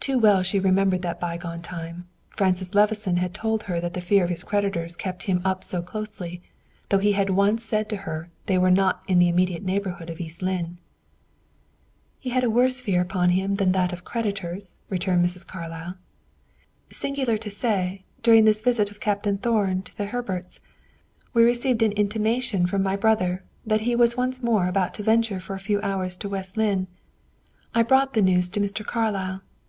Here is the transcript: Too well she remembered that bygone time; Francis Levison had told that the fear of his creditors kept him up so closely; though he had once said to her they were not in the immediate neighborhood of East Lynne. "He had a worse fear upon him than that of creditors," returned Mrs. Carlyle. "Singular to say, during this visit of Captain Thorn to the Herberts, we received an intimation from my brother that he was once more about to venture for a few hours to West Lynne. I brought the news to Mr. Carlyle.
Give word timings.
Too 0.00 0.18
well 0.18 0.42
she 0.42 0.58
remembered 0.58 1.02
that 1.02 1.20
bygone 1.20 1.60
time; 1.60 2.08
Francis 2.30 2.74
Levison 2.74 3.18
had 3.18 3.34
told 3.34 3.66
that 3.68 3.92
the 3.92 4.00
fear 4.00 4.24
of 4.24 4.30
his 4.30 4.42
creditors 4.42 4.96
kept 4.96 5.24
him 5.24 5.42
up 5.44 5.62
so 5.62 5.82
closely; 5.82 6.40
though 6.88 6.96
he 6.98 7.12
had 7.12 7.28
once 7.28 7.62
said 7.62 7.90
to 7.90 7.96
her 7.96 8.30
they 8.46 8.56
were 8.56 8.70
not 8.70 9.02
in 9.06 9.18
the 9.18 9.28
immediate 9.28 9.62
neighborhood 9.62 10.08
of 10.08 10.18
East 10.18 10.40
Lynne. 10.40 10.78
"He 12.18 12.30
had 12.30 12.42
a 12.42 12.48
worse 12.48 12.80
fear 12.80 13.02
upon 13.02 13.30
him 13.30 13.56
than 13.56 13.72
that 13.72 13.92
of 13.92 14.02
creditors," 14.02 14.78
returned 14.88 15.22
Mrs. 15.22 15.46
Carlyle. 15.46 15.96
"Singular 16.88 17.36
to 17.36 17.50
say, 17.50 18.06
during 18.22 18.46
this 18.46 18.62
visit 18.62 18.90
of 18.90 19.00
Captain 19.00 19.36
Thorn 19.36 19.82
to 19.82 19.94
the 19.94 20.06
Herberts, 20.06 20.60
we 21.34 21.44
received 21.44 21.82
an 21.82 21.92
intimation 21.92 22.64
from 22.64 22.82
my 22.82 22.96
brother 22.96 23.44
that 23.66 23.82
he 23.82 23.94
was 23.94 24.16
once 24.16 24.42
more 24.42 24.68
about 24.68 24.94
to 24.94 25.02
venture 25.02 25.38
for 25.38 25.52
a 25.52 25.60
few 25.60 25.82
hours 25.82 26.16
to 26.16 26.30
West 26.30 26.56
Lynne. 26.56 26.86
I 27.74 27.82
brought 27.82 28.14
the 28.14 28.22
news 28.22 28.48
to 28.50 28.60
Mr. 28.60 28.86
Carlyle. 28.86 29.42